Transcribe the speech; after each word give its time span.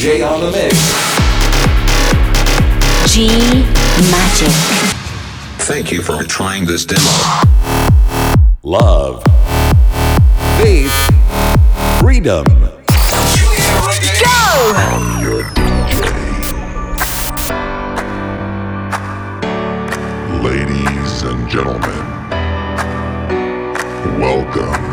J 0.00 0.22
on 0.22 0.40
the 0.40 0.50
mix. 0.50 0.74
G 3.12 3.28
Magic. 4.10 4.48
Thank 5.66 5.92
you 5.92 6.00
for 6.00 6.24
trying 6.24 6.64
this 6.64 6.86
demo. 6.86 7.02
Love. 8.62 9.22
Faith. 10.56 10.90
Freedom. 12.00 12.46
Go! 14.24 14.72
Your 15.20 15.42
Ladies 20.40 21.22
and 21.24 21.46
gentlemen, 21.50 22.06
welcome 24.18 24.89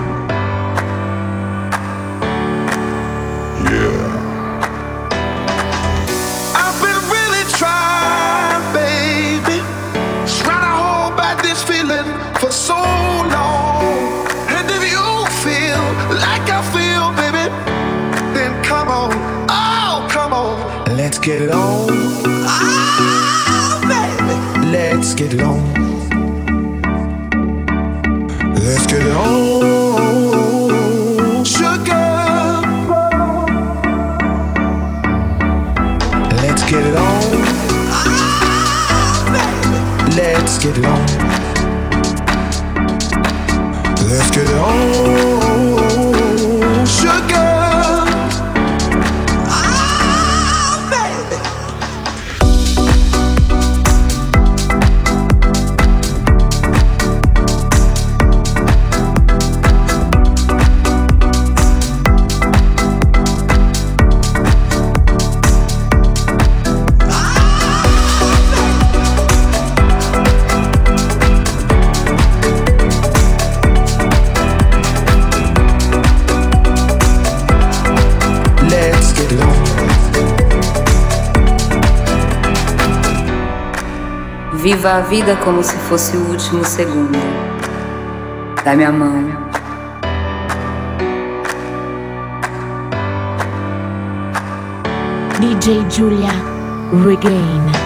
get 25.17 25.33
it 25.33 25.41
on. 25.41 25.86
Viva 84.67 84.95
a 84.95 84.99
vida 84.99 85.33
como 85.37 85.63
se 85.63 85.77
fosse 85.77 86.17
o 86.17 86.27
último 86.29 86.61
segundo. 86.65 87.17
Dá 88.65 88.75
minha 88.75 88.89
a 88.89 88.91
mão. 88.91 89.25
DJ 95.39 95.85
Julia 95.89 96.33
Regain. 97.01 97.76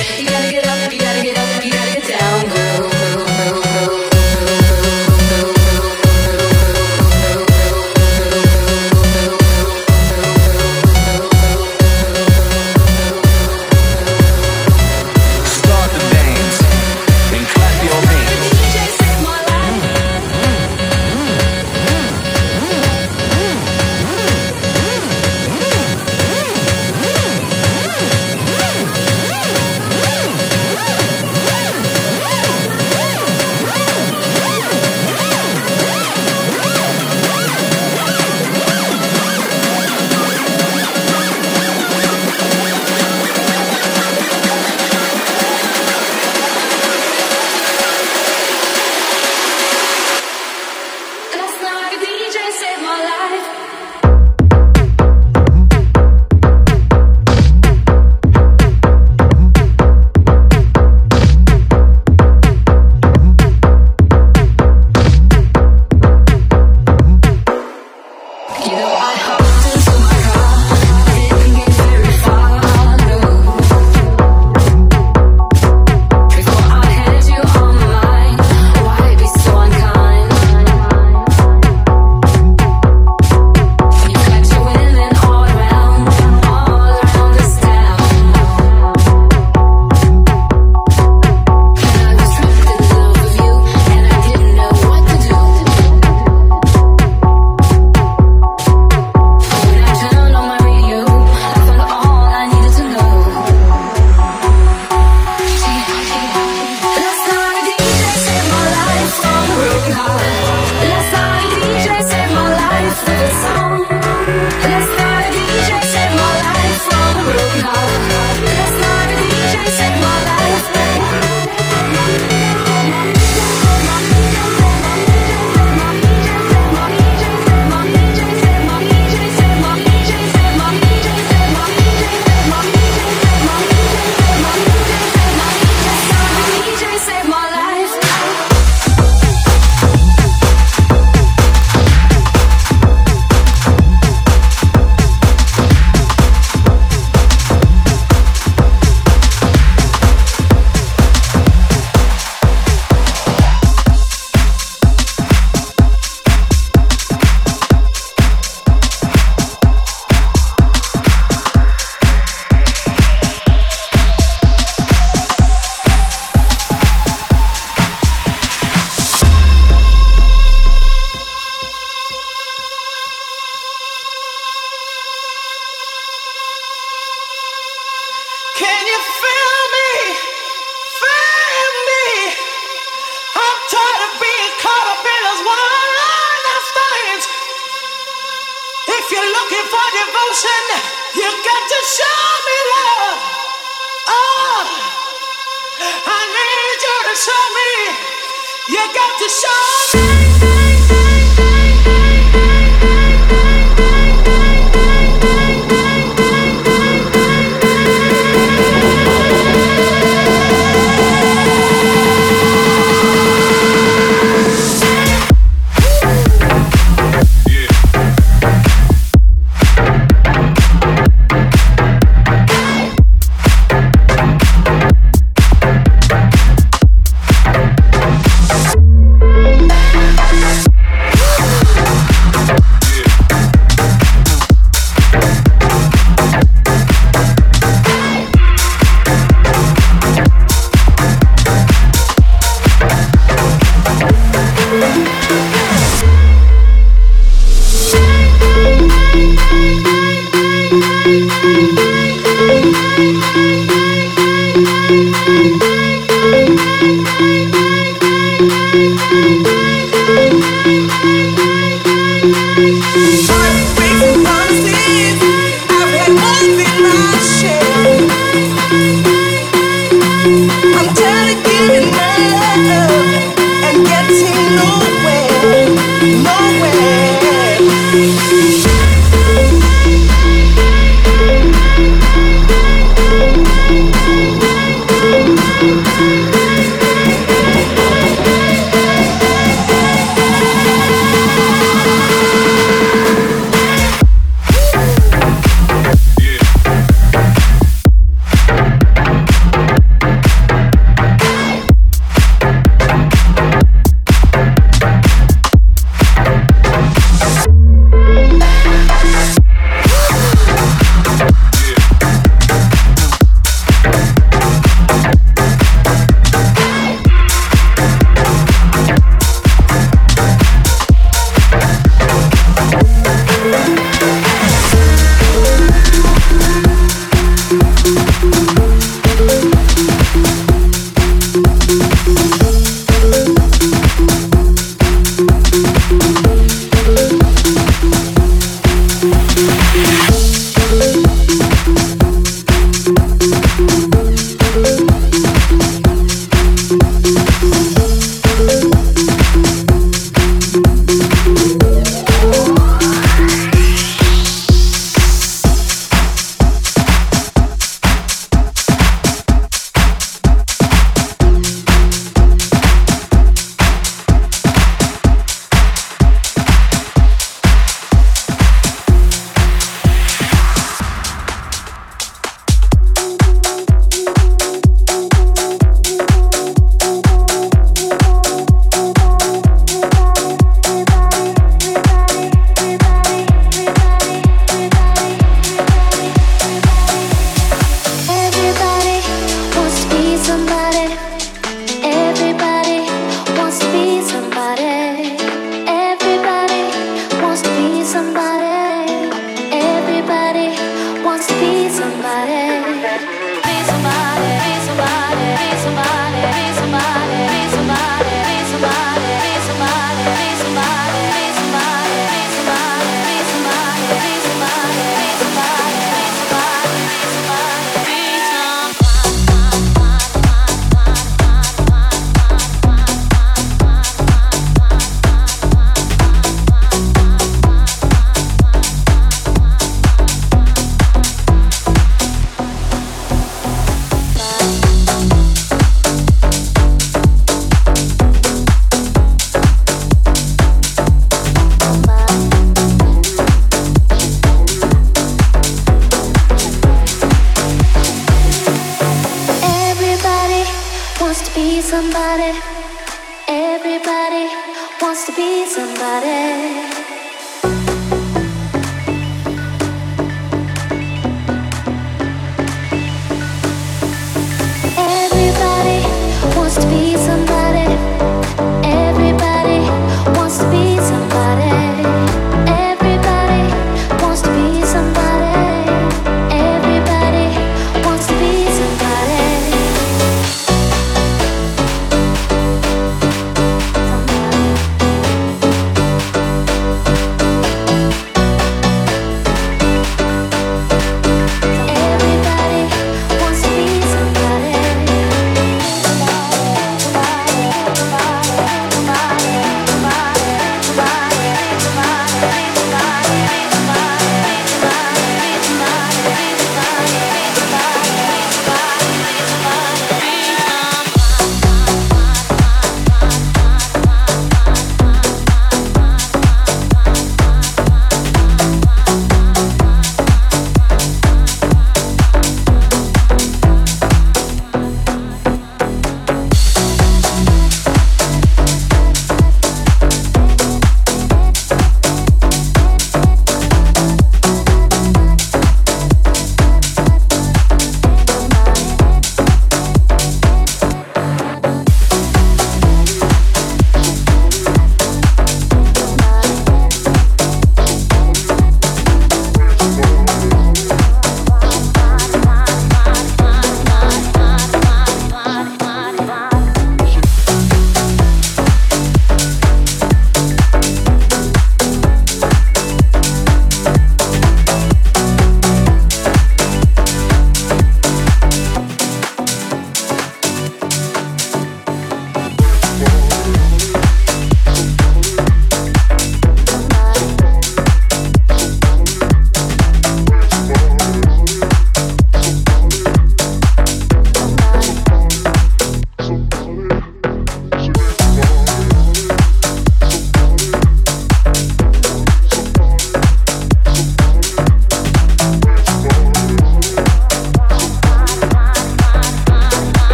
yeah. 0.00 0.39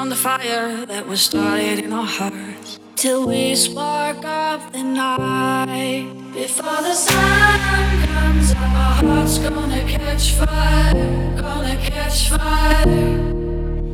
Around 0.00 0.08
the 0.08 0.16
fire 0.16 0.86
that 0.86 1.06
was 1.06 1.20
started 1.20 1.78
in 1.78 1.92
our 1.92 2.06
hearts. 2.06 2.80
Till 2.96 3.26
we 3.26 3.54
spark 3.54 4.24
up 4.24 4.72
the 4.72 4.82
night. 4.82 6.08
Before 6.32 6.80
the 6.88 6.94
sun 6.94 8.06
comes 8.06 8.52
up, 8.52 8.60
our 8.60 9.04
hearts 9.04 9.36
gonna 9.36 9.84
catch 9.84 10.32
fire. 10.32 11.36
Gonna 11.36 11.76
catch 11.76 12.30
fire. 12.30 12.86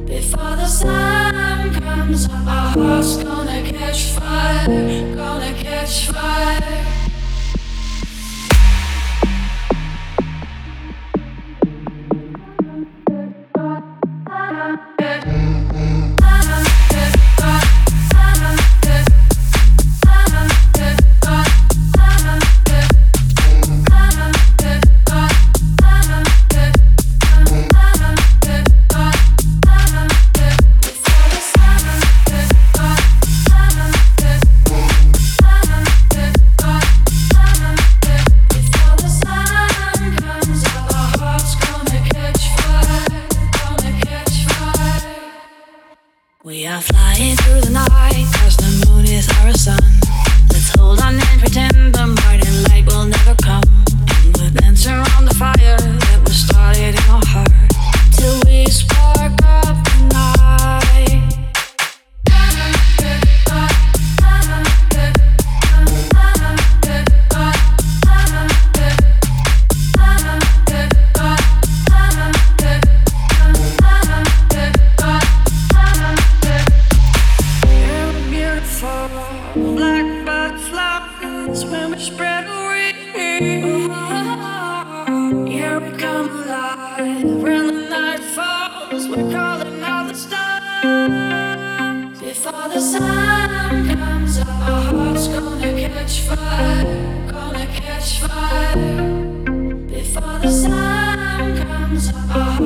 Before 0.06 0.54
the 0.54 0.68
sun 0.68 1.74
comes 1.74 2.26
up, 2.26 2.46
our 2.46 2.70
hearts 2.78 3.16
gonna 3.16 3.62
catch 3.72 4.02
fire. 4.10 5.16
Gonna 5.16 5.54
catch 5.54 6.06
fire. 6.06 6.95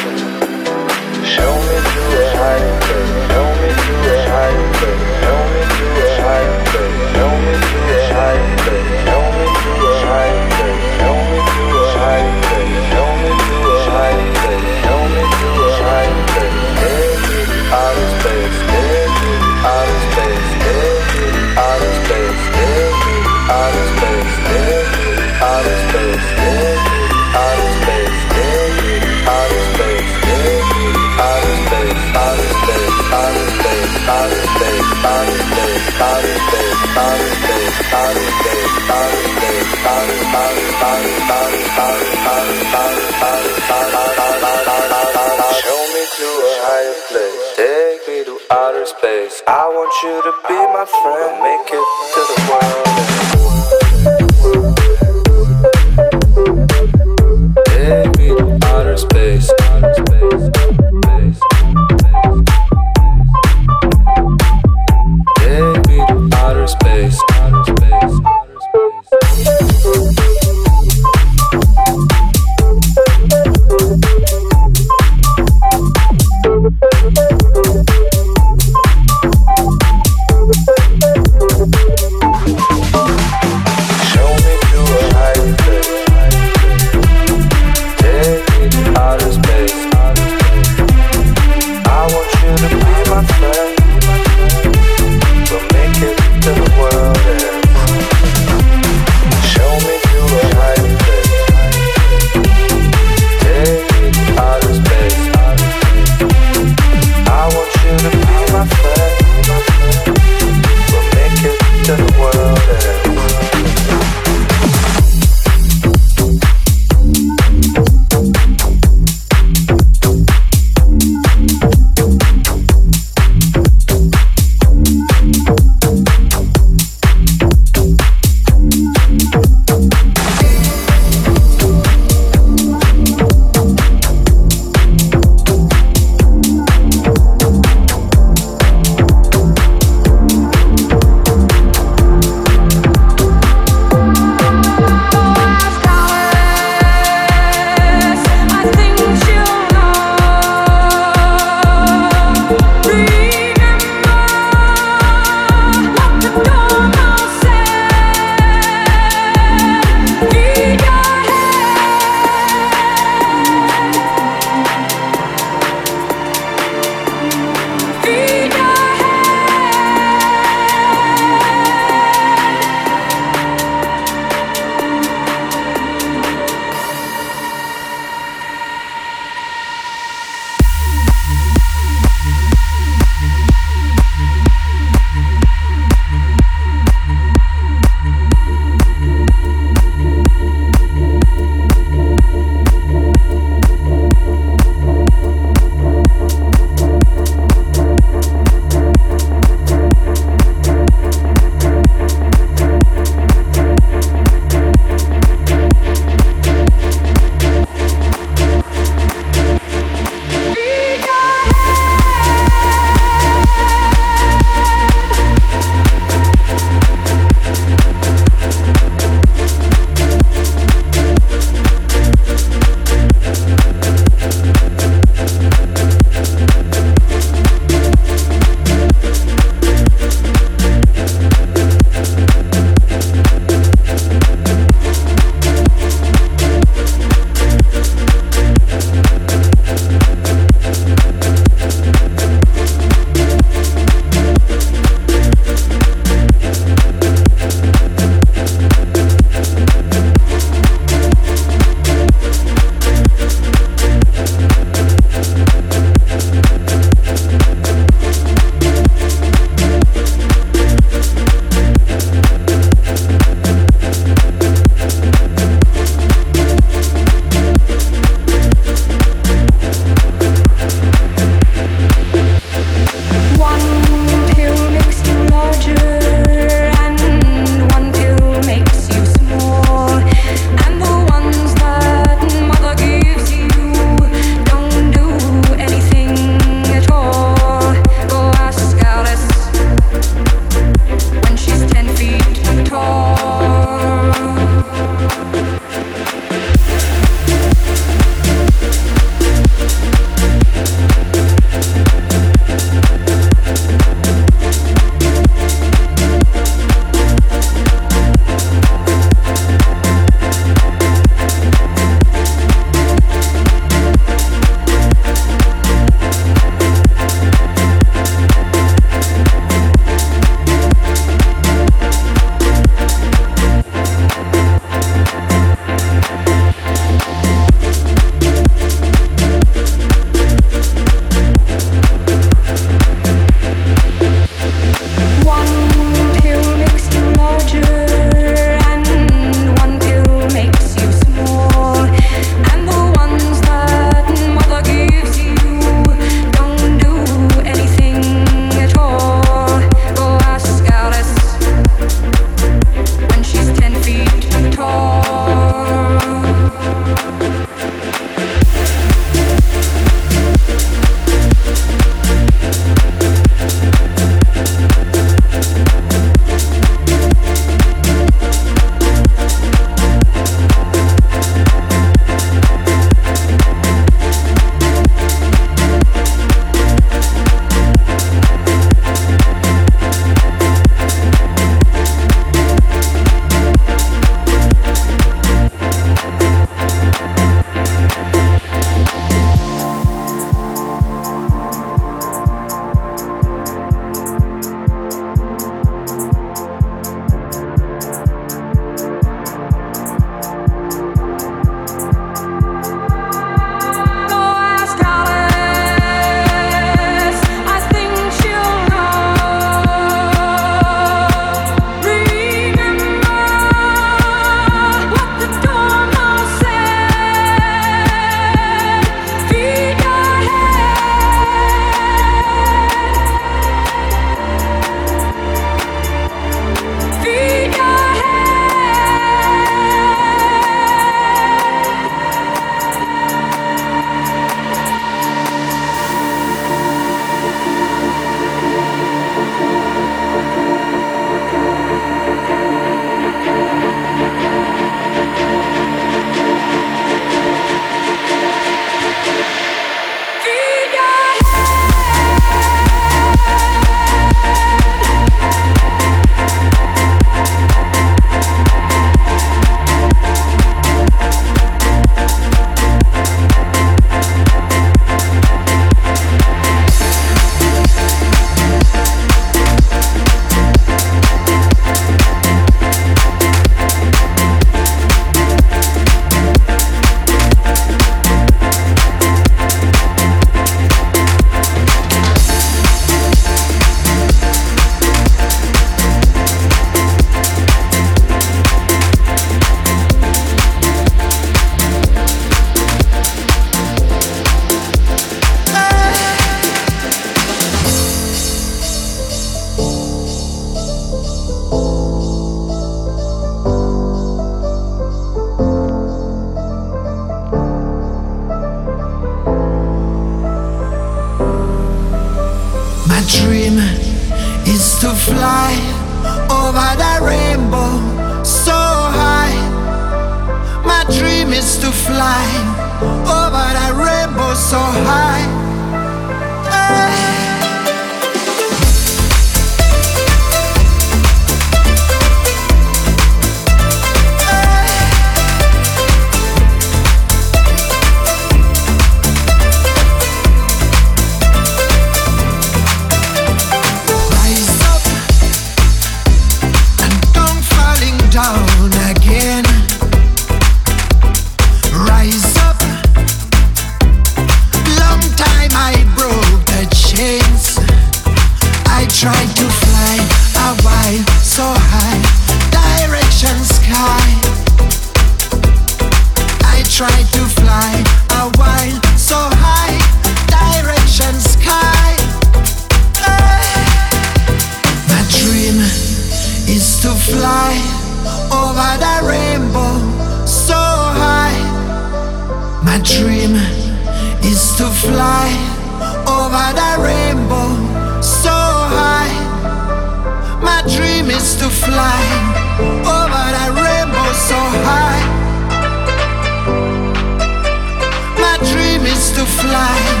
To 599.21 599.27
fly 599.27 600.00